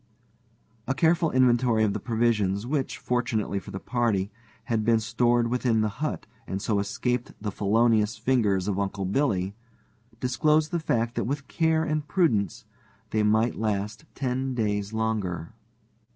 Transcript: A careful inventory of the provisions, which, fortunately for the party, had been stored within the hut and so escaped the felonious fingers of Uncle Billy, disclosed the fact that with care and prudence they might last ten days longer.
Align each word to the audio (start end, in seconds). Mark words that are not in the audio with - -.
A 0.87 0.95
careful 0.95 1.29
inventory 1.29 1.83
of 1.83 1.93
the 1.93 1.99
provisions, 1.99 2.65
which, 2.65 2.97
fortunately 2.97 3.59
for 3.59 3.69
the 3.69 3.79
party, 3.79 4.31
had 4.63 4.83
been 4.83 4.99
stored 4.99 5.47
within 5.51 5.81
the 5.81 5.89
hut 6.01 6.25
and 6.47 6.59
so 6.59 6.79
escaped 6.79 7.33
the 7.39 7.51
felonious 7.51 8.17
fingers 8.17 8.67
of 8.67 8.79
Uncle 8.79 9.05
Billy, 9.05 9.53
disclosed 10.19 10.71
the 10.71 10.79
fact 10.79 11.13
that 11.13 11.25
with 11.25 11.47
care 11.47 11.83
and 11.83 12.07
prudence 12.07 12.65
they 13.11 13.21
might 13.21 13.53
last 13.59 14.05
ten 14.15 14.55
days 14.55 14.91
longer. 14.91 15.53